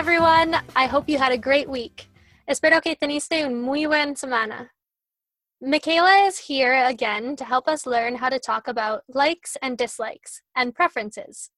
everyone. 0.00 0.56
I 0.74 0.86
hope 0.86 1.10
you 1.10 1.18
had 1.18 1.30
a 1.30 1.36
great 1.36 1.68
week. 1.68 2.08
Espero 2.48 2.80
que 2.80 2.96
teniste 2.96 3.44
un 3.44 3.60
muy 3.60 3.84
buen 3.84 4.16
semana. 4.16 4.70
Michaela 5.60 6.26
is 6.26 6.38
here 6.48 6.72
again 6.86 7.36
to 7.36 7.44
help 7.44 7.68
us 7.68 7.84
learn 7.84 8.16
how 8.16 8.30
to 8.30 8.38
talk 8.38 8.66
about 8.66 9.02
likes 9.08 9.58
and 9.60 9.76
dislikes 9.76 10.40
and 10.56 10.74
preferences. 10.74 11.50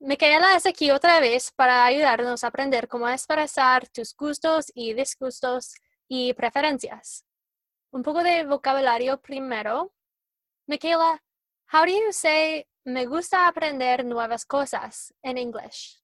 Michaela 0.00 0.56
es 0.56 0.64
aquí 0.64 0.90
otra 0.90 1.20
vez 1.20 1.52
para 1.58 1.84
ayudarnos 1.84 2.42
a 2.42 2.46
aprender 2.46 2.88
cómo 2.88 3.06
expresar 3.06 3.86
tus 3.88 4.14
gustos 4.16 4.72
y 4.74 4.94
disgustos 4.94 5.74
y 6.08 6.32
preferencias. 6.32 7.26
Un 7.92 8.02
poco 8.02 8.22
de 8.22 8.46
vocabulario 8.46 9.20
primero. 9.20 9.92
Michaela, 10.66 11.20
how 11.66 11.84
do 11.84 11.92
you 11.92 12.12
say 12.12 12.64
me 12.86 13.04
gusta 13.04 13.46
aprender 13.46 14.06
nuevas 14.06 14.46
cosas 14.46 15.12
in 15.22 15.36
English? 15.36 15.98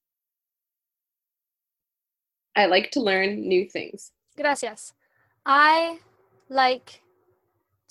I 2.55 2.67
like 2.67 2.91
to 2.91 3.01
learn 3.01 3.47
new 3.47 3.69
things. 3.69 4.11
Gracias. 4.37 4.93
I 5.45 5.99
like 6.49 7.01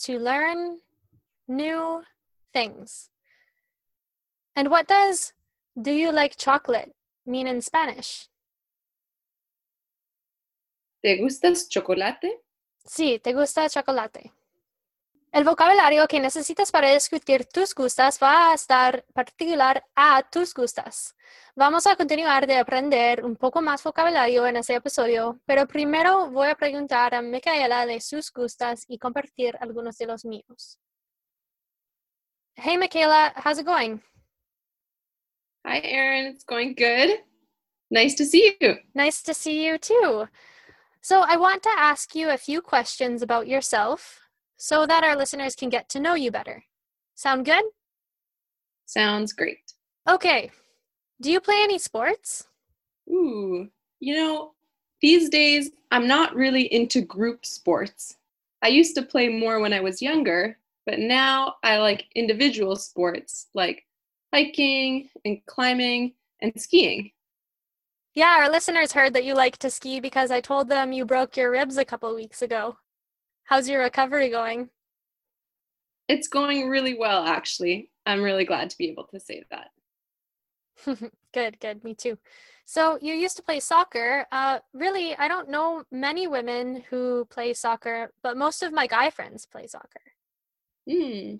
to 0.04 0.18
learn 0.18 0.80
new 1.46 2.02
things. 2.52 3.10
And 4.56 4.70
what 4.70 4.86
does 4.88 5.32
do 5.80 5.92
you 5.92 6.12
like 6.12 6.36
chocolate 6.36 6.94
mean 7.26 7.46
in 7.46 7.60
Spanish? 7.60 8.28
¿Te 11.02 11.18
gustas 11.18 11.68
chocolate? 11.68 12.40
Sí, 12.86 13.18
te 13.22 13.32
gusta 13.32 13.68
chocolate. 13.68 14.32
El 15.34 15.42
vocabulario 15.42 16.06
que 16.06 16.20
necesitas 16.20 16.70
para 16.70 16.92
discutir 16.92 17.44
tus 17.44 17.74
gustas 17.74 18.20
va 18.22 18.52
a 18.52 18.54
estar 18.54 19.04
particular 19.14 19.84
a 19.96 20.22
tus 20.30 20.54
gustas. 20.54 21.16
Vamos 21.56 21.88
a 21.88 21.96
continuar 21.96 22.46
de 22.46 22.56
aprender 22.56 23.24
un 23.24 23.34
poco 23.34 23.60
más 23.60 23.82
vocabulario 23.82 24.46
en 24.46 24.58
este 24.58 24.76
episodio, 24.76 25.40
pero 25.44 25.66
primero 25.66 26.30
voy 26.30 26.50
a 26.50 26.54
preguntar 26.54 27.16
a 27.16 27.20
Micaela 27.20 27.84
de 27.84 28.00
sus 28.00 28.32
gustas 28.32 28.84
y 28.86 28.96
compartir 28.96 29.56
algunos 29.60 29.98
de 29.98 30.06
los 30.06 30.24
míos. 30.24 30.78
Hey 32.54 32.78
Michaela, 32.78 33.34
how's 33.44 33.58
it 33.58 33.66
going? 33.66 34.00
Hi, 35.66 35.80
Erin. 35.82 36.26
It's 36.26 36.44
going 36.44 36.76
good. 36.76 37.24
Nice 37.90 38.14
to 38.18 38.24
see 38.24 38.56
you. 38.60 38.76
Nice 38.94 39.20
to 39.24 39.34
see 39.34 39.66
you 39.66 39.78
too. 39.78 40.28
So, 41.00 41.22
I 41.22 41.36
want 41.36 41.64
to 41.64 41.70
ask 41.76 42.14
you 42.14 42.30
a 42.30 42.38
few 42.38 42.62
questions 42.62 43.20
about 43.20 43.48
yourself 43.48 44.23
so 44.64 44.86
that 44.86 45.04
our 45.04 45.14
listeners 45.14 45.54
can 45.54 45.68
get 45.68 45.90
to 45.90 46.00
know 46.00 46.14
you 46.14 46.30
better. 46.30 46.64
Sound 47.14 47.44
good? 47.44 47.64
Sounds 48.86 49.34
great. 49.34 49.74
Okay. 50.08 50.50
Do 51.20 51.30
you 51.30 51.38
play 51.38 51.60
any 51.62 51.78
sports? 51.78 52.48
Ooh, 53.10 53.68
you 54.00 54.14
know, 54.14 54.54
these 55.02 55.28
days 55.28 55.70
I'm 55.90 56.08
not 56.08 56.34
really 56.34 56.62
into 56.72 57.02
group 57.02 57.44
sports. 57.44 58.16
I 58.62 58.68
used 58.68 58.94
to 58.94 59.02
play 59.02 59.28
more 59.28 59.60
when 59.60 59.74
I 59.74 59.80
was 59.80 60.00
younger, 60.00 60.56
but 60.86 60.98
now 60.98 61.56
I 61.62 61.76
like 61.76 62.06
individual 62.14 62.74
sports 62.76 63.48
like 63.52 63.84
hiking 64.32 65.10
and 65.26 65.44
climbing 65.44 66.14
and 66.40 66.58
skiing. 66.58 67.10
Yeah, 68.14 68.36
our 68.38 68.48
listeners 68.48 68.92
heard 68.92 69.12
that 69.12 69.26
you 69.26 69.34
like 69.34 69.58
to 69.58 69.68
ski 69.68 70.00
because 70.00 70.30
I 70.30 70.40
told 70.40 70.70
them 70.70 70.90
you 70.90 71.04
broke 71.04 71.36
your 71.36 71.50
ribs 71.50 71.76
a 71.76 71.84
couple 71.84 72.14
weeks 72.14 72.40
ago. 72.40 72.78
How's 73.44 73.68
your 73.68 73.82
recovery 73.82 74.30
going? 74.30 74.70
It's 76.08 76.28
going 76.28 76.68
really 76.68 76.94
well, 76.94 77.24
actually. 77.24 77.90
I'm 78.06 78.22
really 78.22 78.44
glad 78.44 78.70
to 78.70 78.78
be 78.78 78.88
able 78.88 79.04
to 79.04 79.20
say 79.20 79.44
that. 79.50 79.70
good, 81.34 81.60
good. 81.60 81.84
Me 81.84 81.94
too. 81.94 82.18
So, 82.64 82.98
you 83.02 83.12
used 83.14 83.36
to 83.36 83.42
play 83.42 83.60
soccer. 83.60 84.26
Uh, 84.32 84.60
really, 84.72 85.14
I 85.16 85.28
don't 85.28 85.50
know 85.50 85.84
many 85.90 86.26
women 86.26 86.84
who 86.88 87.26
play 87.26 87.52
soccer, 87.52 88.12
but 88.22 88.38
most 88.38 88.62
of 88.62 88.72
my 88.72 88.86
guy 88.86 89.10
friends 89.10 89.46
play 89.46 89.66
soccer. 89.66 90.00
Hmm. 90.90 91.34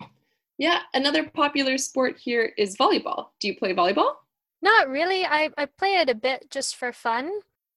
Yeah, 0.57 0.81
another 0.93 1.27
popular 1.27 1.77
sport 1.77 2.17
here 2.19 2.53
is 2.57 2.77
volleyball. 2.77 3.29
Do 3.39 3.47
you 3.47 3.57
play 3.57 3.73
volleyball? 3.73 4.13
Not 4.61 4.89
really. 4.89 5.25
I, 5.25 5.49
I 5.57 5.65
play 5.65 5.95
it 5.95 6.09
a 6.09 6.15
bit 6.15 6.49
just 6.49 6.75
for 6.75 6.93
fun, 6.93 7.31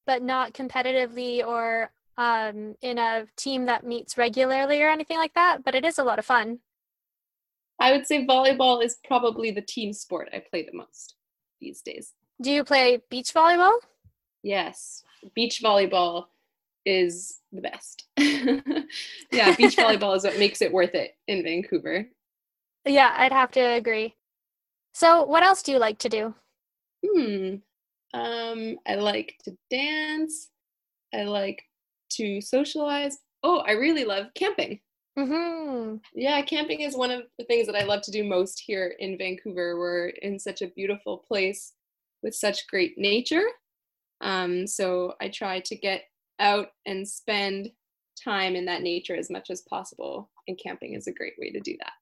but 0.06 0.22
not 0.22 0.52
competitively 0.52 1.44
or 1.44 1.90
um, 2.18 2.74
in 2.82 2.98
a 2.98 3.26
team 3.36 3.66
that 3.66 3.86
meets 3.86 4.18
regularly 4.18 4.82
or 4.82 4.90
anything 4.90 5.16
like 5.16 5.32
that. 5.34 5.64
But 5.64 5.74
it 5.74 5.84
is 5.84 5.98
a 5.98 6.04
lot 6.04 6.18
of 6.18 6.26
fun. 6.26 6.58
I 7.80 7.92
would 7.92 8.06
say 8.06 8.26
volleyball 8.26 8.84
is 8.84 8.98
probably 9.06 9.52
the 9.52 9.62
team 9.62 9.92
sport 9.92 10.28
I 10.34 10.42
play 10.50 10.64
the 10.64 10.76
most 10.76 11.14
these 11.60 11.80
days. 11.80 12.12
Do 12.42 12.50
you 12.50 12.64
play 12.64 13.00
beach 13.08 13.32
volleyball? 13.32 13.78
Yes, 14.42 15.02
beach 15.34 15.62
volleyball 15.62 16.26
is 16.84 17.38
the 17.52 17.60
best. 17.60 18.06
yeah, 18.18 19.54
beach 19.56 19.76
volleyball 19.76 20.16
is 20.16 20.24
what 20.24 20.38
makes 20.38 20.60
it 20.60 20.72
worth 20.72 20.94
it 20.94 21.12
in 21.28 21.44
Vancouver. 21.44 22.08
Yeah, 22.84 23.14
I'd 23.16 23.32
have 23.32 23.52
to 23.52 23.60
agree. 23.60 24.16
So, 24.94 25.24
what 25.24 25.44
else 25.44 25.62
do 25.62 25.72
you 25.72 25.78
like 25.78 25.98
to 25.98 26.08
do? 26.08 26.34
Hmm. 27.06 27.54
Um, 28.14 28.78
I 28.86 28.96
like 28.96 29.36
to 29.44 29.56
dance. 29.70 30.48
I 31.14 31.24
like 31.24 31.62
to 32.10 32.40
socialize. 32.40 33.18
Oh, 33.42 33.58
I 33.60 33.72
really 33.72 34.04
love 34.04 34.26
camping. 34.34 34.80
Mm-hmm. 35.18 35.96
Yeah, 36.14 36.40
camping 36.42 36.80
is 36.80 36.96
one 36.96 37.10
of 37.10 37.22
the 37.38 37.44
things 37.44 37.66
that 37.66 37.76
I 37.76 37.84
love 37.84 38.02
to 38.02 38.12
do 38.12 38.22
most 38.22 38.62
here 38.64 38.94
in 38.98 39.18
Vancouver. 39.18 39.78
We're 39.78 40.08
in 40.08 40.38
such 40.38 40.62
a 40.62 40.68
beautiful 40.68 41.18
place 41.18 41.72
with 42.22 42.34
such 42.34 42.66
great 42.68 42.96
nature. 42.96 43.44
Um, 44.20 44.66
so 44.66 45.14
I 45.20 45.28
try 45.28 45.60
to 45.60 45.76
get 45.76 46.02
out 46.38 46.68
and 46.86 47.06
spend 47.06 47.70
time 48.22 48.54
in 48.54 48.64
that 48.66 48.82
nature 48.82 49.16
as 49.16 49.30
much 49.30 49.50
as 49.50 49.62
possible. 49.62 50.30
And 50.46 50.58
camping 50.58 50.94
is 50.94 51.06
a 51.06 51.12
great 51.12 51.34
way 51.38 51.50
to 51.50 51.60
do 51.60 51.76
that. 51.78 51.92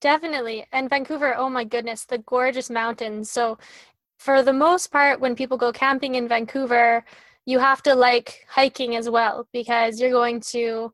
Definitely. 0.00 0.66
And 0.72 0.90
Vancouver, 0.90 1.34
oh 1.36 1.48
my 1.48 1.64
goodness, 1.64 2.04
the 2.04 2.18
gorgeous 2.18 2.68
mountains. 2.68 3.30
So, 3.30 3.58
for 4.18 4.42
the 4.42 4.52
most 4.52 4.92
part, 4.92 5.18
when 5.18 5.34
people 5.34 5.56
go 5.56 5.72
camping 5.72 6.14
in 6.14 6.28
Vancouver, 6.28 7.04
you 7.46 7.58
have 7.58 7.82
to 7.82 7.94
like 7.94 8.46
hiking 8.48 8.96
as 8.96 9.08
well 9.08 9.48
because 9.52 10.00
you're 10.00 10.10
going 10.10 10.40
to 10.40 10.92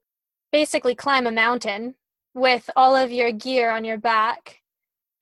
basically 0.52 0.94
climb 0.94 1.26
a 1.26 1.32
mountain 1.32 1.94
with 2.34 2.68
all 2.76 2.96
of 2.96 3.12
your 3.12 3.32
gear 3.32 3.70
on 3.70 3.84
your 3.84 3.98
back. 3.98 4.58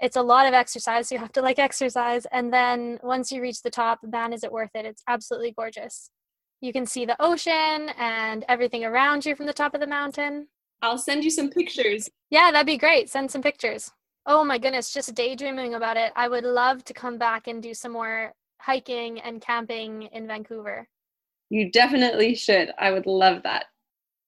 It's 0.00 0.16
a 0.16 0.22
lot 0.22 0.46
of 0.46 0.54
exercise. 0.54 1.08
So 1.08 1.14
you 1.14 1.20
have 1.20 1.32
to 1.32 1.42
like 1.42 1.58
exercise. 1.58 2.26
And 2.32 2.52
then 2.52 2.98
once 3.02 3.32
you 3.32 3.42
reach 3.42 3.62
the 3.62 3.70
top, 3.70 4.00
man, 4.02 4.32
is 4.32 4.44
it 4.44 4.52
worth 4.52 4.70
it? 4.74 4.84
It's 4.84 5.02
absolutely 5.08 5.52
gorgeous. 5.52 6.10
You 6.60 6.72
can 6.72 6.86
see 6.86 7.04
the 7.04 7.20
ocean 7.20 7.90
and 7.98 8.44
everything 8.48 8.84
around 8.84 9.26
you 9.26 9.34
from 9.34 9.46
the 9.46 9.52
top 9.52 9.74
of 9.74 9.80
the 9.80 9.86
mountain. 9.86 10.48
I'll 10.82 10.98
send 10.98 11.24
you 11.24 11.30
some 11.30 11.50
pictures. 11.50 12.08
Yeah, 12.30 12.50
that'd 12.50 12.66
be 12.66 12.78
great. 12.78 13.10
Send 13.10 13.30
some 13.30 13.42
pictures. 13.42 13.90
Oh 14.26 14.44
my 14.44 14.58
goodness, 14.58 14.92
just 14.92 15.14
daydreaming 15.14 15.74
about 15.74 15.96
it. 15.96 16.12
I 16.14 16.28
would 16.28 16.44
love 16.44 16.84
to 16.84 16.94
come 16.94 17.18
back 17.18 17.48
and 17.48 17.62
do 17.62 17.74
some 17.74 17.92
more 17.92 18.32
hiking 18.60 19.20
and 19.20 19.40
camping 19.40 20.02
in 20.12 20.26
Vancouver. 20.26 20.88
You 21.50 21.70
definitely 21.70 22.34
should. 22.34 22.70
I 22.78 22.90
would 22.90 23.06
love 23.06 23.42
that. 23.44 23.66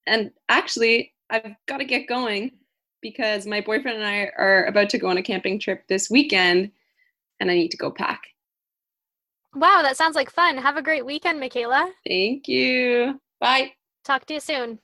And 0.07 0.31
actually, 0.49 1.15
I've 1.29 1.55
got 1.67 1.79
to 1.79 1.85
get 1.85 2.09
going 2.09 2.53
because 3.03 3.47
my 3.47 3.61
boyfriend 3.61 3.99
and 3.99 4.07
I 4.07 4.31
are 4.37 4.65
about 4.65 4.91
to 4.91 4.99
go 4.99 5.09
on 5.09 5.19
a 5.19 5.23
camping 5.23 5.59
trip 5.59 5.87
this 5.89 6.11
weekend 6.11 6.73
and 7.39 7.51
I 7.51 7.55
need 7.55 7.71
to 7.71 7.77
go 7.77 7.91
pack. 7.91 8.23
Wow, 9.55 9.81
that 9.83 9.97
sounds 9.97 10.15
like 10.15 10.31
fun. 10.31 10.57
Have 10.59 10.77
a 10.77 10.83
great 10.83 11.05
weekend, 11.05 11.41
Michaela. 11.41 11.91
Thank 12.07 12.47
you. 12.49 13.21
Bye. 13.41 13.73
Talk 14.05 14.25
to 14.27 14.35
you 14.35 14.41
soon. 14.41 14.79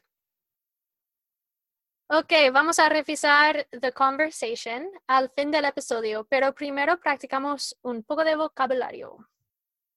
Ok, 2.08 2.50
vamos 2.52 2.78
a 2.78 2.88
revisar 2.88 3.66
the 3.72 3.90
conversation 3.90 4.88
al 5.08 5.28
fin 5.30 5.50
del 5.50 5.64
episodio, 5.64 6.24
pero 6.30 6.54
primero 6.54 6.98
practicamos 7.00 7.74
un 7.82 8.04
poco 8.04 8.24
de 8.24 8.36
vocabulario. 8.36 9.26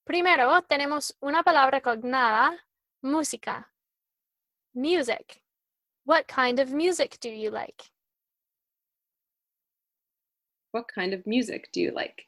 Primero 0.10 0.64
tenemos 0.64 1.16
una 1.22 1.44
palabra 1.44 1.82
cognada, 1.82 2.66
música. 3.00 3.72
Music. 4.74 5.40
What 6.04 6.26
kind 6.26 6.60
of 6.60 6.72
music 6.72 7.20
do 7.22 7.30
you 7.30 7.52
like? 7.52 7.92
What 10.72 10.88
kind 10.88 11.14
of 11.14 11.28
music 11.28 11.70
do 11.72 11.82
you 11.82 11.92
like? 11.92 12.28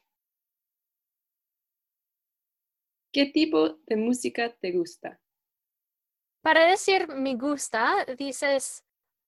¿Qué 3.12 3.32
tipo 3.34 3.80
de 3.88 3.96
música 3.96 4.54
te 4.60 4.70
gusta? 4.70 5.18
Para 6.40 6.64
decir 6.66 7.08
me 7.08 7.34
gusta, 7.34 8.06
dices 8.16 8.84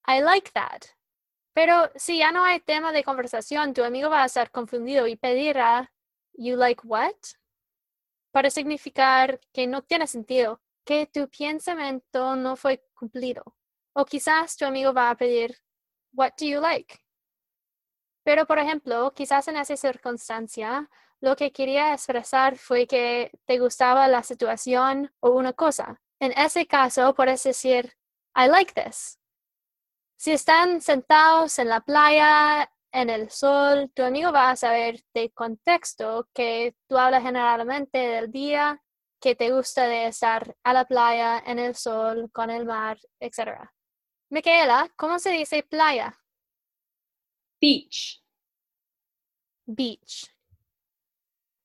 I 0.06 0.20
like 0.20 0.52
that. 0.52 0.94
Pero 1.56 1.90
si 1.96 2.18
ya 2.18 2.30
no 2.30 2.44
hay 2.44 2.60
tema 2.60 2.92
de 2.92 3.02
conversación, 3.02 3.74
tu 3.74 3.82
amigo 3.82 4.10
va 4.10 4.22
a 4.22 4.26
estar 4.26 4.52
confundido 4.52 5.08
y 5.08 5.16
pedirá 5.16 5.92
you 6.34 6.54
like 6.54 6.82
what? 6.84 7.16
Para 8.34 8.50
significar 8.50 9.38
que 9.52 9.68
no 9.68 9.82
tiene 9.82 10.08
sentido, 10.08 10.60
que 10.84 11.06
tu 11.06 11.30
pensamiento 11.30 12.34
no 12.34 12.56
fue 12.56 12.84
cumplido. 12.92 13.44
O 13.92 14.04
quizás 14.04 14.56
tu 14.56 14.64
amigo 14.64 14.92
va 14.92 15.10
a 15.10 15.16
pedir 15.16 15.56
what 16.12 16.32
do 16.36 16.44
you 16.44 16.60
like? 16.60 16.98
Pero 18.24 18.44
por 18.44 18.58
ejemplo, 18.58 19.14
quizás 19.14 19.46
en 19.46 19.56
esa 19.56 19.76
circunstancia, 19.76 20.90
lo 21.20 21.36
que 21.36 21.52
quería 21.52 21.92
expresar 21.92 22.58
fue 22.58 22.88
que 22.88 23.30
te 23.44 23.60
gustaba 23.60 24.08
la 24.08 24.24
situación 24.24 25.14
o 25.20 25.30
una 25.30 25.52
cosa. 25.52 26.02
En 26.18 26.32
ese 26.32 26.66
caso, 26.66 27.14
puedes 27.14 27.44
decir, 27.44 27.96
I 28.34 28.48
like 28.48 28.72
this. 28.74 29.20
Si 30.16 30.32
están 30.32 30.80
sentados 30.80 31.60
en 31.60 31.68
la 31.68 31.82
playa, 31.82 32.68
en 32.94 33.10
el 33.10 33.28
sol, 33.28 33.90
tu 33.92 34.04
amigo 34.04 34.30
va 34.32 34.50
a 34.50 34.56
saber 34.56 35.02
de 35.12 35.30
contexto 35.32 36.28
que 36.32 36.76
tú 36.88 36.96
hablas 36.96 37.24
generalmente 37.24 37.98
del 37.98 38.30
día 38.30 38.80
que 39.20 39.34
te 39.34 39.50
gusta 39.50 39.88
de 39.88 40.06
estar 40.06 40.54
a 40.62 40.72
la 40.72 40.84
playa, 40.84 41.42
en 41.44 41.58
el 41.58 41.74
sol, 41.74 42.30
con 42.30 42.50
el 42.50 42.64
mar, 42.64 42.96
etc. 43.18 43.68
Micaela, 44.30 44.88
¿cómo 44.96 45.18
se 45.18 45.30
dice 45.30 45.64
playa? 45.64 46.16
Beach. 47.60 48.22
Beach. 49.66 50.30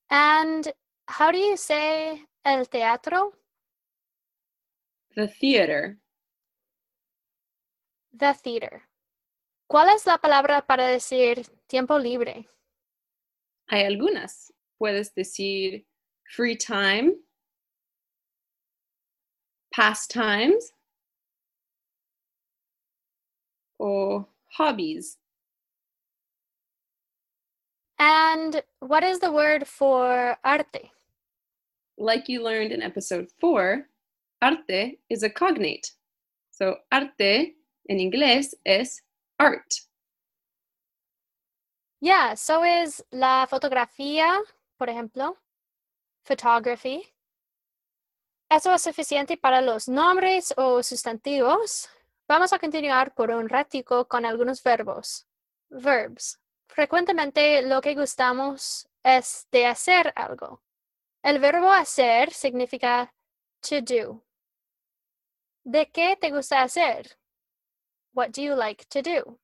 And 0.10 0.74
how 1.08 1.32
do 1.32 1.38
you 1.38 1.58
say 1.58 2.26
el 2.44 2.68
teatro? 2.70 3.34
The 5.16 5.28
theater. 5.28 6.00
The 8.18 8.34
theater. 8.34 8.89
¿Cuál 9.70 9.90
es 9.90 10.08
la 10.08 10.18
palabra 10.18 10.66
para 10.66 10.88
decir 10.88 11.46
tiempo 11.68 12.00
libre? 12.00 12.50
Hay 13.68 13.84
algunas. 13.84 14.52
Puedes 14.80 15.14
decir 15.14 15.86
free 16.24 16.58
time, 16.58 17.14
pastimes, 19.70 20.74
o 23.78 24.28
hobbies. 24.58 25.20
And 28.00 28.64
what 28.80 29.04
is 29.04 29.20
the 29.20 29.32
word 29.32 29.68
for 29.68 30.36
arte? 30.44 30.92
Like 31.96 32.28
you 32.28 32.42
learned 32.42 32.72
in 32.72 32.82
episode 32.82 33.28
four, 33.40 33.88
arte 34.42 34.98
is 35.12 35.22
a 35.22 35.30
cognate. 35.30 35.92
So 36.50 36.78
arte 36.92 37.56
en 37.88 38.00
inglés 38.00 38.56
es 38.66 39.04
art. 39.40 39.74
Yeah, 42.02 42.36
so 42.36 42.64
is 42.64 43.04
la 43.12 43.48
fotografía, 43.50 44.40
por 44.78 44.90
ejemplo, 44.90 45.38
photography. 46.24 47.14
Eso 48.50 48.74
es 48.74 48.82
suficiente 48.82 49.38
para 49.38 49.62
los 49.62 49.88
nombres 49.88 50.54
o 50.58 50.82
sustantivos. 50.82 51.90
Vamos 52.28 52.54
a 52.54 52.60
continuar 52.60 53.14
por 53.14 53.32
un 53.32 53.50
ratico 53.50 54.08
con 54.08 54.26
algunos 54.26 54.64
verbos. 54.64 55.28
Verbs. 55.70 56.40
Frecuentemente 56.68 57.62
lo 57.62 57.82
que 57.82 57.96
gustamos 57.96 58.88
es 59.04 59.48
de 59.52 59.66
hacer 59.66 60.14
algo. 60.16 60.62
El 61.22 61.40
verbo 61.40 61.72
hacer 61.72 62.32
significa 62.32 63.14
to 63.62 63.82
do. 63.82 64.24
¿De 65.64 65.92
qué 65.92 66.16
te 66.16 66.32
gusta 66.32 66.62
hacer? 66.62 67.19
What 68.14 68.30
do 68.32 68.42
you 68.42 68.56
like 68.56 68.86
to 68.90 69.02
do? 69.02 69.40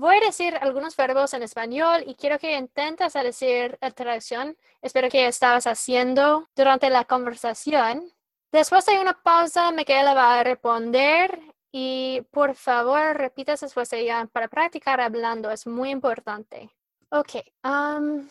Voy 0.00 0.16
a 0.16 0.20
decir 0.20 0.56
algunos 0.56 0.96
verbos 0.96 1.34
en 1.34 1.42
español 1.42 2.04
y 2.06 2.14
quiero 2.14 2.38
que 2.38 2.56
intentes 2.56 3.12
decir 3.12 3.76
la 3.82 3.90
traducción. 3.90 4.56
Espero 4.80 5.10
que 5.10 5.26
estabas 5.26 5.66
haciendo 5.66 6.48
durante 6.56 6.88
la 6.88 7.04
conversación. 7.04 8.10
Después 8.50 8.86
de 8.86 8.98
una 8.98 9.22
pausa, 9.22 9.70
Micaela 9.72 10.14
va 10.14 10.40
a 10.40 10.42
responder 10.42 11.38
y 11.70 12.22
por 12.30 12.54
favor 12.54 13.16
repita 13.16 13.56
después 13.56 13.90
de 13.90 14.00
ella 14.00 14.26
para 14.32 14.48
practicar 14.48 15.02
hablando. 15.02 15.50
Es 15.50 15.66
muy 15.66 15.90
importante. 15.90 16.70
Ok. 17.10 17.44
Um, 17.62 18.26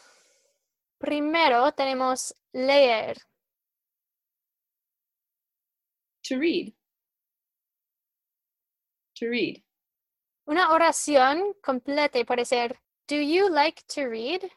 primero 0.97 1.71
tenemos 1.73 2.35
leer. 2.51 3.17
To 6.23 6.37
read. 6.39 6.78
To 9.19 9.27
read. 9.29 9.63
Una 10.47 10.71
oración 10.71 11.53
completa 11.61 12.23
puede 12.25 12.45
ser 12.45 12.79
Do 13.07 13.15
you 13.15 13.49
like 13.49 13.83
to 13.95 14.07
read? 14.07 14.49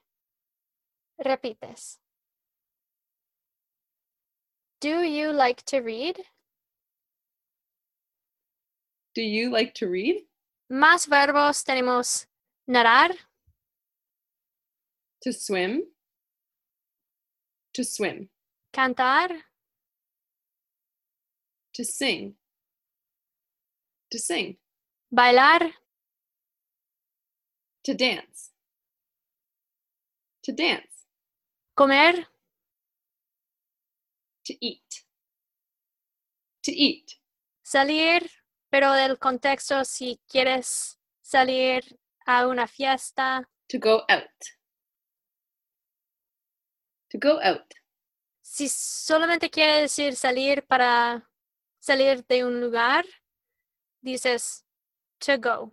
Repites. 1.18 1.98
Do 4.80 5.02
you 5.02 5.32
like 5.32 5.62
to 5.66 5.80
read? 5.80 6.16
Do 9.14 9.22
you 9.22 9.50
like 9.50 9.74
to 9.74 9.88
read? 9.88 10.26
Más 10.70 11.06
verbos 11.08 11.64
tenemos 11.64 12.26
nadar, 12.68 13.10
To 15.22 15.32
swim. 15.32 15.82
To 17.74 17.84
swim. 17.84 18.28
cantar, 18.72 19.30
To 21.74 21.84
sing. 21.84 22.36
To 24.12 24.18
sing. 24.18 24.58
bailar, 25.10 25.72
To 27.84 27.94
dance. 27.94 28.52
To 30.44 30.52
dance. 30.52 31.06
comer, 31.74 32.28
To 34.44 34.54
eat. 34.60 35.06
To 36.64 36.70
eat. 36.72 37.18
salir, 37.62 38.30
pero 38.70 38.92
del 38.92 39.18
contexto 39.18 39.84
si 39.84 40.20
quieres 40.28 40.98
salir 41.22 41.82
a 42.26 42.46
una 42.46 42.66
fiesta, 42.66 43.48
To 43.68 43.78
go 43.78 44.04
out. 44.08 44.38
To 47.10 47.18
go 47.18 47.40
out. 47.42 47.72
si 48.42 48.68
solamente 48.68 49.48
quieres 49.50 49.80
decir 49.82 50.14
salir 50.16 50.62
para 50.66 51.28
salir 51.80 52.24
de 52.26 52.44
un 52.44 52.60
lugar, 52.60 53.04
dices 54.02 54.64
to 55.20 55.38
go 55.38 55.72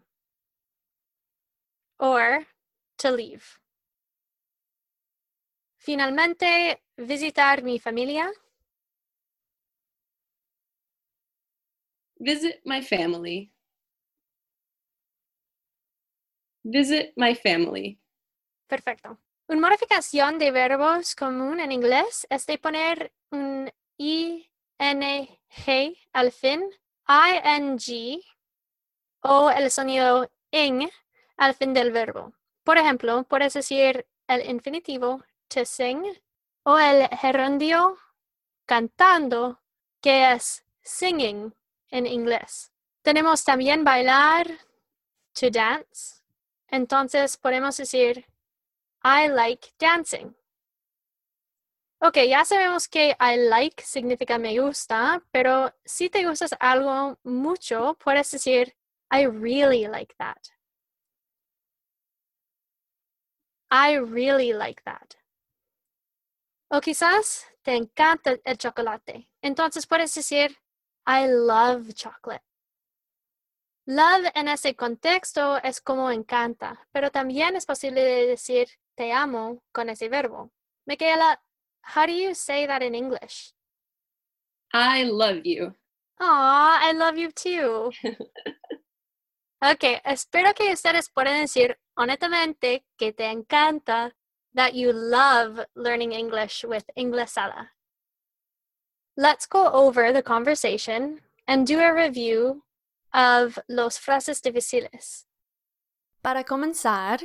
or 2.00 2.46
to 2.98 3.12
leave. 3.12 3.60
Finalmente, 5.78 6.84
visitar 6.98 7.64
mi 7.64 7.80
familia, 7.80 8.32
Visit 12.20 12.60
my 12.66 12.82
family. 12.82 13.50
Visit 16.66 17.14
my 17.16 17.34
family. 17.34 17.98
Perfecto. 18.68 19.18
Una 19.48 19.70
modificación 19.70 20.38
de 20.38 20.52
verbos 20.52 21.16
común 21.16 21.62
en 21.62 21.72
inglés 21.72 22.28
es 22.30 22.46
de 22.46 22.58
poner 22.58 23.14
un 23.32 23.72
ing 23.98 24.44
al 26.14 26.32
fin, 26.32 26.70
ing 27.10 28.22
o 29.22 29.50
el 29.50 29.72
sonido 29.72 30.30
ing 30.52 30.90
al 31.38 31.56
fin 31.56 31.74
del 31.74 31.92
verbo. 31.92 32.34
Por 32.64 32.78
ejemplo, 32.78 33.24
puedes 33.24 33.54
decir 33.54 34.08
el 34.28 34.48
infinitivo 34.50 35.24
to 35.48 35.66
sing 35.66 36.04
o 36.64 36.78
el 36.78 37.08
gerundio 37.10 37.98
cantando, 38.66 39.60
que 40.02 40.32
es 40.34 40.64
singing 40.84 41.56
en 41.90 42.06
inglés. 42.06 42.72
Tenemos 43.02 43.44
también 43.44 43.84
bailar, 43.84 44.48
to 45.34 45.50
dance. 45.50 46.22
Entonces 46.68 47.38
podemos 47.38 47.76
decir 47.78 48.28
I 49.04 49.28
like 49.30 49.70
dancing. 49.80 50.36
Ok, 52.02 52.18
ya 52.30 52.46
sabemos 52.46 52.88
que 52.88 53.16
I 53.20 53.36
like 53.50 53.84
significa 53.84 54.38
me 54.38 54.58
gusta, 54.58 55.22
pero 55.32 55.74
si 55.84 56.10
te 56.10 56.26
gustas 56.26 56.56
algo 56.60 57.20
mucho, 57.24 57.96
puedes 57.96 58.32
decir 58.32 58.74
I 59.12 59.26
really 59.26 59.86
like 59.86 60.16
that. 60.18 60.38
I 63.70 63.98
really 63.98 64.54
like 64.54 64.82
that. 64.86 65.16
O 66.72 66.80
quizás 66.80 67.46
te 67.64 67.76
encanta 67.76 68.38
el 68.46 68.58
chocolate. 68.58 69.28
Entonces 69.42 69.86
puedes 69.86 70.14
decir 70.16 70.58
I 71.06 71.28
love 71.28 71.94
chocolate. 71.94 72.46
Love 73.86 74.32
en 74.36 74.48
ese 74.48 74.74
contexto 74.76 75.58
es 75.64 75.82
como 75.82 76.12
encanta, 76.12 76.88
pero 76.94 77.12
también 77.12 77.58
es 77.58 77.66
posible 77.66 78.02
decir 78.28 78.70
te 78.96 79.12
amo 79.12 79.64
con 79.74 79.90
ese 79.90 80.08
verbo. 80.08 80.52
Michaela, 80.86 81.42
how 81.82 82.06
do 82.06 82.14
you 82.14 82.34
say 82.34 82.66
that 82.66 82.82
in 82.82 82.96
English? 82.96 83.54
I 84.74 85.04
love 85.04 85.46
you. 85.46 85.74
Aw, 86.20 86.80
I 86.82 86.92
love 86.92 87.18
you 87.18 87.32
too. 87.32 87.92
ok, 89.64 90.02
espero 90.06 90.54
que 90.54 90.72
ustedes 90.72 91.10
puedan 91.10 91.42
decir 91.42 91.78
honestamente 91.98 92.84
que 92.98 93.14
te 93.14 93.26
encanta 93.26 94.12
that 94.54 94.74
you 94.74 94.92
love 94.92 95.66
learning 95.76 96.12
English 96.12 96.64
with 96.64 96.90
Inglesala. 96.98 97.70
Let's 99.16 99.46
go 99.46 99.68
over 99.72 100.12
the 100.14 100.24
conversation 100.24 101.22
and 101.48 101.66
do 101.66 101.80
a 101.80 101.94
review 101.94 102.64
of 103.14 103.58
los 103.68 103.98
frases 103.98 104.42
difíciles. 104.42 105.26
Para 106.22 106.44
comenzar, 106.44 107.22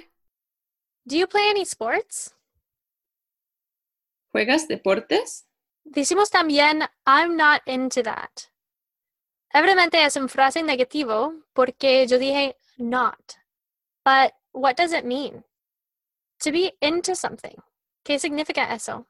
Do 1.06 1.18
you 1.18 1.26
play 1.26 1.50
any 1.50 1.66
sports? 1.66 2.32
¿Juegas 4.34 4.66
deportes? 4.66 5.46
Decimos 5.84 6.28
también 6.28 6.82
I'm 7.06 7.36
not 7.36 7.62
into 7.66 8.02
that. 8.02 8.50
Evidentemente 9.52 10.04
es 10.04 10.16
un 10.16 10.28
frase 10.28 10.60
negativo 10.64 11.34
porque 11.52 12.04
yo 12.08 12.18
dije 12.18 12.56
not. 12.76 13.36
But 14.04 14.32
what 14.52 14.74
does 14.74 14.92
it 14.92 15.04
mean? 15.04 15.44
To 16.42 16.50
be 16.50 16.76
into 16.80 17.14
something. 17.14 17.62
¿Qué 18.04 18.18
significa 18.18 18.74
eso? 18.74 19.06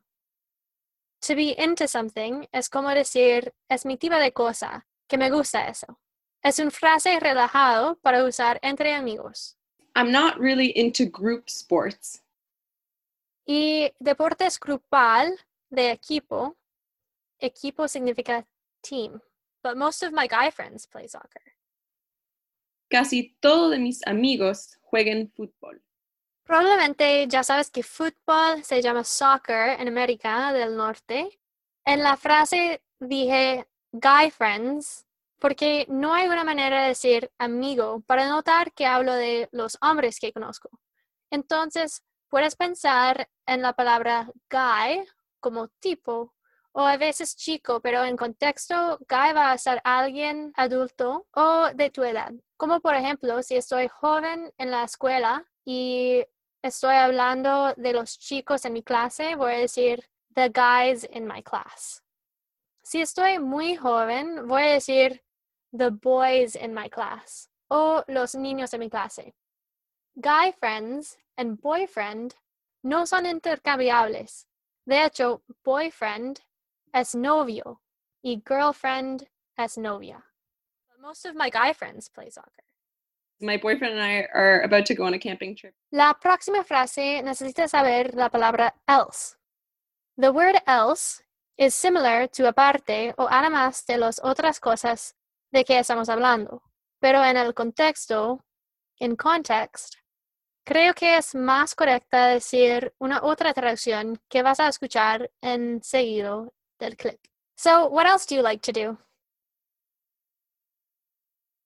To 1.27 1.35
be 1.35 1.55
into 1.57 1.89
something 1.89 2.47
es 2.53 2.69
como 2.69 2.91
decir 2.91 3.55
es 3.71 3.87
mi 3.87 3.97
tipo 3.97 4.17
de 4.17 4.31
cosa, 4.35 4.87
que 5.09 5.17
me 5.17 5.31
gusta 5.31 5.69
eso. 5.69 5.99
Es 6.43 6.59
una 6.59 6.71
frase 6.71 7.19
relajado 7.19 7.97
para 8.03 8.25
usar 8.25 8.59
entre 8.61 8.93
amigos. 8.93 9.57
I'm 9.97 10.13
not 10.13 10.37
really 10.37 10.71
into 10.77 11.07
group 11.07 11.45
sports. 11.49 12.21
Y 13.47 13.93
deportes 13.99 14.59
grupal 14.59 15.39
de 15.71 15.91
equipo. 15.91 16.57
Equipo 17.39 17.89
significa 17.89 18.47
team. 18.81 19.21
But 19.63 19.77
most 19.77 20.03
of 20.03 20.13
my 20.13 20.27
guy 20.27 20.51
friends 20.51 20.87
play 20.87 21.09
soccer. 21.09 21.43
Casi 22.89 23.37
todos 23.41 23.71
de 23.71 23.79
mis 23.79 24.07
amigos 24.07 24.79
juegan 24.83 25.31
fútbol. 25.35 25.83
Probablemente 26.45 27.27
ya 27.27 27.43
sabes 27.43 27.71
que 27.71 27.83
fútbol 27.83 28.63
se 28.63 28.83
llama 28.83 29.05
soccer 29.05 29.81
en 29.81 29.89
América 29.89 30.53
del 30.53 30.77
Norte. 30.77 31.41
En 31.87 32.03
la 32.03 32.17
frase 32.17 32.83
dije 33.01 33.67
guy 33.93 34.31
friends 34.31 35.07
porque 35.39 35.87
no 35.89 36.15
hay 36.15 36.29
una 36.29 36.45
manera 36.45 36.83
de 36.83 36.89
decir 36.89 37.31
amigo 37.39 38.01
para 38.07 38.29
notar 38.29 38.73
que 38.73 38.87
hablo 38.87 39.15
de 39.15 39.49
los 39.53 39.77
hombres 39.81 40.19
que 40.19 40.33
conozco. 40.33 40.71
Entonces, 41.31 42.03
puedes 42.35 42.57
pensar 42.57 43.29
en 43.47 43.63
la 43.63 43.75
palabra 43.75 44.29
guy 44.51 45.07
como 45.39 45.69
tipo 45.79 46.35
o 46.73 46.81
a 46.81 46.97
veces 46.97 47.37
chico, 47.37 47.81
pero 47.81 48.03
en 48.03 48.17
contexto, 48.17 48.99
guy 49.09 49.33
va 49.33 49.53
a 49.53 49.59
ser 49.59 49.81
alguien 49.85 50.53
adulto 50.57 51.29
o 51.33 51.69
de 51.73 51.91
tu 51.91 52.03
edad. 52.03 52.33
Como 52.57 52.81
por 52.81 52.97
ejemplo, 52.97 53.41
si 53.45 53.55
estoy 53.55 53.87
joven 53.87 54.53
en 54.59 54.73
la 54.73 54.83
escuela 54.83 55.47
y 55.65 56.25
estoy 56.61 56.97
hablando 56.97 57.73
de 57.77 57.93
los 57.93 58.19
chicos 58.19 58.65
en 58.65 58.73
mi 58.73 58.83
clase, 58.83 59.37
voy 59.37 59.53
a 59.53 59.59
decir 59.59 60.05
the 60.35 60.49
guys 60.49 61.09
in 61.13 61.29
my 61.29 61.41
class. 61.41 62.03
Si 62.83 63.01
estoy 63.01 63.39
muy 63.39 63.77
joven, 63.77 64.49
voy 64.49 64.63
a 64.63 64.73
decir 64.73 65.23
the 65.71 65.91
boys 65.91 66.57
in 66.57 66.75
my 66.75 66.91
class 66.91 67.49
o 67.69 68.03
los 68.09 68.35
niños 68.35 68.75
en 68.75 68.81
mi 68.81 68.91
clase. 68.91 69.37
Guy 70.21 70.53
friends 70.53 71.17
and 71.37 71.61
boyfriend 71.61 72.37
no 72.85 73.05
son 73.05 73.25
intercambiables. 73.25 74.47
De 74.87 75.05
hecho, 75.05 75.43
boyfriend 75.65 76.41
es 76.93 77.17
novio 77.17 77.81
y 78.23 78.41
girlfriend 78.47 79.27
es 79.59 79.77
novia. 79.77 80.23
Most 81.01 81.27
of 81.27 81.35
my 81.35 81.51
guy 81.51 81.73
friends 81.73 82.09
play 82.09 82.31
soccer. 82.31 82.63
My 83.41 83.57
boyfriend 83.57 83.95
and 83.95 84.03
I 84.03 84.29
are 84.33 84.61
about 84.63 84.87
to 84.87 84.95
go 84.95 85.05
on 85.05 85.15
a 85.15 85.19
camping 85.19 85.57
trip. 85.57 85.75
La 85.91 86.15
próxima 86.15 86.63
frase 86.63 87.21
necesita 87.23 87.69
saber 87.69 88.15
la 88.15 88.29
palabra 88.29 88.73
else. 88.87 89.37
The 90.17 90.31
word 90.31 90.57
else 90.69 91.23
is 91.59 91.75
similar 91.75 92.29
to 92.29 92.47
aparte 92.47 93.15
o 93.19 93.27
además 93.29 93.85
de 93.87 93.99
las 93.99 94.21
otras 94.23 94.61
cosas 94.61 95.15
de 95.53 95.65
que 95.65 95.79
estamos 95.79 96.09
hablando, 96.09 96.63
pero 97.01 97.23
en 97.25 97.37
el 97.37 97.53
contexto, 97.53 98.45
in 99.01 99.17
context, 99.17 99.97
creo 100.65 100.95
que 100.95 101.17
es 101.17 101.35
más 101.35 101.75
correcta 101.75 102.29
decir 102.29 102.95
una 102.99 103.23
otra 103.23 103.53
traducción 103.53 104.21
que 104.29 104.43
vas 104.43 104.61
a 104.61 104.69
escuchar 104.69 105.31
en 105.41 105.83
seguido 105.83 106.55
del 106.79 106.97
clip. 106.97 107.21
So, 107.57 107.89
what 107.89 108.07
else 108.07 108.27
do 108.27 108.37
you 108.37 108.43
like 108.43 108.61
to 108.61 108.73
do? 108.73 108.99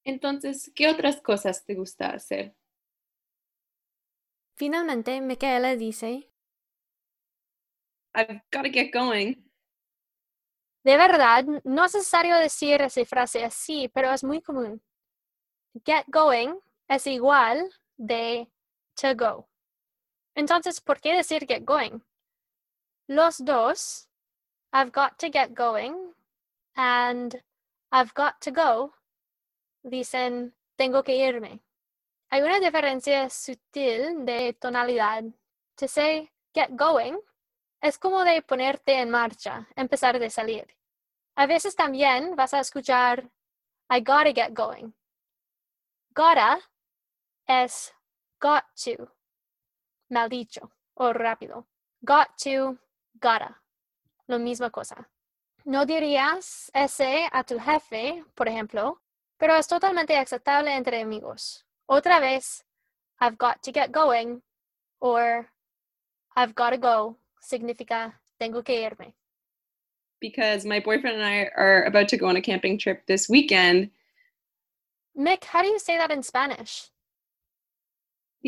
Entonces, 0.05 0.71
¿qué 0.75 0.89
otras 0.89 1.21
cosas 1.21 1.65
te 1.65 1.75
gusta 1.75 2.11
hacer? 2.11 2.55
Finalmente, 4.57 5.21
Michaela 5.21 5.77
dice, 5.77 6.31
I've 8.15 8.43
got 8.51 8.65
to 8.65 8.71
get 8.71 8.93
going. 8.93 9.37
De 10.85 10.97
verdad, 10.97 11.45
no 11.65 11.85
es 11.85 11.95
necesario 11.95 12.37
decir 12.37 12.81
esa 12.81 13.05
frase 13.05 13.45
así, 13.45 13.89
pero 13.89 14.11
es 14.11 14.25
muy 14.25 14.41
común. 14.41 14.83
Get 15.85 16.07
going 16.09 16.59
es 16.89 17.07
igual 17.07 17.71
de 17.97 18.51
to 19.01 19.15
go. 19.15 19.49
Entonces, 20.35 20.81
¿por 20.81 21.01
qué 21.01 21.15
decir 21.15 21.47
get 21.47 21.65
going? 21.65 22.03
Los 23.09 23.39
dos, 23.39 24.09
I've 24.73 24.93
got 24.93 25.19
to 25.19 25.31
get 25.31 25.55
going 25.55 26.15
and 26.77 27.43
I've 27.91 28.13
got 28.15 28.41
to 28.43 28.51
go, 28.51 28.95
dicen 29.83 30.55
tengo 30.77 31.03
que 31.03 31.17
irme. 31.17 31.61
Hay 32.31 32.43
una 32.43 32.61
diferencia 32.61 33.31
sutil 33.31 34.25
de 34.25 34.53
tonalidad. 34.53 35.25
To 35.77 35.89
say 35.89 36.31
get 36.55 36.71
going 36.77 37.19
es 37.81 37.99
como 37.99 38.25
de 38.25 38.43
ponerte 38.43 39.01
en 39.01 39.11
marcha, 39.11 39.67
empezar 39.77 40.19
de 40.19 40.29
salir. 40.29 40.67
A 41.37 41.47
veces 41.47 41.75
también 41.77 42.37
vas 42.37 42.53
a 42.53 42.61
escuchar 42.61 43.31
I 43.91 44.01
gotta 44.01 44.33
get 44.33 44.53
going. 44.53 44.93
Gotta 46.15 46.61
es 47.47 47.95
got 48.41 48.65
to, 48.85 49.09
mal 50.11 50.29
dicho 50.29 50.71
o 50.97 51.13
rápido. 51.13 51.67
Got 52.05 52.37
to, 52.45 52.79
gotta. 53.21 53.57
Lo 54.29 54.39
misma 54.39 54.71
cosa. 54.71 55.09
No 55.65 55.85
dirías 55.85 56.71
ese 56.75 57.29
a 57.33 57.45
tu 57.45 57.59
jefe, 57.59 58.25
por 58.35 58.49
ejemplo, 58.49 59.01
pero 59.39 59.55
es 59.57 59.67
totalmente 59.67 60.17
aceptable 60.17 60.75
entre 60.75 61.01
amigos. 61.01 61.65
Otra 61.89 62.21
vez, 62.21 62.65
I've 63.21 63.37
got 63.37 63.63
to 63.63 63.73
get 63.73 63.93
going 63.93 64.43
or 65.01 65.51
I've 66.37 66.55
got 66.55 66.71
to 66.71 66.79
go 66.79 67.17
significa 67.41 68.15
tengo 68.39 68.63
que 68.63 68.85
irme. 68.85 69.15
Because 70.21 70.65
my 70.65 70.81
boyfriend 70.81 71.17
and 71.17 71.25
I 71.25 71.51
are 71.57 71.85
about 71.85 72.09
to 72.09 72.17
go 72.17 72.27
on 72.27 72.37
a 72.37 72.43
camping 72.43 72.79
trip 72.79 73.07
this 73.07 73.29
weekend. 73.29 73.91
Mick, 75.17 75.45
how 75.45 75.63
do 75.63 75.69
you 75.69 75.79
say 75.79 75.97
that 75.97 76.11
in 76.11 76.23
Spanish? 76.23 76.91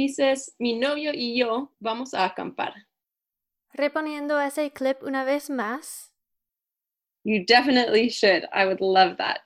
Dices, 0.01 0.55
mi 0.59 0.79
novio 0.79 1.13
y 1.13 1.37
yo 1.37 1.73
vamos 1.79 2.15
a 2.15 2.25
acampar. 2.25 2.73
Reponiendo 3.75 4.41
ese 4.41 4.71
clip 4.71 5.03
una 5.03 5.25
vez 5.25 5.51
más. 5.51 6.15
You 7.23 7.45
definitely 7.45 8.09
should. 8.09 8.47
I 8.51 8.65
would 8.65 8.81
love 8.81 9.19
that. 9.19 9.41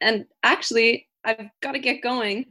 And 0.00 0.24
actually, 0.42 1.10
I've 1.24 1.50
got 1.60 1.72
to 1.72 1.78
get 1.78 2.00
going 2.00 2.46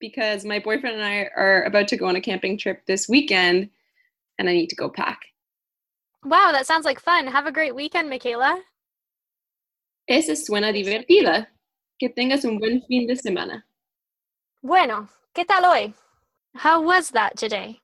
because 0.00 0.46
my 0.46 0.58
boyfriend 0.58 0.96
and 0.96 1.04
I 1.04 1.28
are 1.36 1.64
about 1.64 1.86
to 1.88 1.98
go 1.98 2.06
on 2.06 2.16
a 2.16 2.20
camping 2.22 2.56
trip 2.56 2.86
this 2.86 3.10
weekend 3.10 3.68
and 4.38 4.48
I 4.48 4.54
need 4.54 4.70
to 4.70 4.76
go 4.76 4.88
pack. 4.88 5.20
Wow, 6.24 6.50
that 6.52 6.66
sounds 6.66 6.86
like 6.86 6.98
fun. 6.98 7.26
Have 7.26 7.46
a 7.46 7.52
great 7.52 7.74
weekend, 7.74 8.08
Michaela. 8.08 8.58
Esa 10.08 10.34
suena 10.34 10.72
divertida. 10.72 11.48
Que 12.00 12.08
tengas 12.08 12.46
un 12.46 12.58
buen 12.58 12.80
fin 12.88 13.06
de 13.06 13.16
semana. 13.16 13.66
Bueno, 14.62 15.10
¿qué 15.34 15.44
tal 15.44 15.66
hoy? 15.66 15.94
How 16.64 16.80
was 16.80 17.10
that 17.12 17.34
today? 17.34 17.82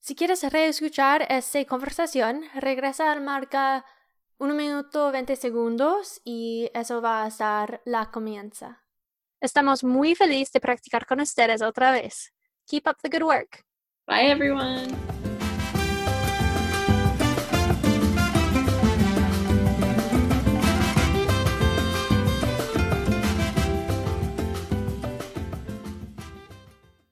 Si 0.00 0.14
quieres 0.14 0.42
reescuchar 0.50 1.26
esta 1.28 1.64
conversación, 1.66 2.44
regresa 2.54 3.12
al 3.12 3.20
marca 3.20 3.84
1 4.38 4.54
minuto 4.54 5.12
20 5.12 5.36
segundos 5.36 6.20
y 6.24 6.70
eso 6.72 7.02
va 7.02 7.24
a 7.24 7.28
estar 7.28 7.82
la 7.84 8.10
comienza. 8.10 8.84
Estamos 9.40 9.84
muy 9.84 10.14
felices 10.14 10.52
de 10.52 10.60
practicar 10.60 11.04
con 11.04 11.20
ustedes 11.20 11.60
otra 11.60 11.92
vez. 11.92 12.32
Keep 12.66 12.86
up 12.86 12.96
the 13.02 13.10
good 13.10 13.22
work. 13.22 13.64
Bye, 14.06 14.30
everyone. 14.30 15.15